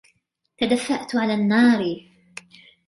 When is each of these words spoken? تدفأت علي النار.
تدفأت 0.57 1.15
علي 1.15 1.33
النار. 1.33 2.07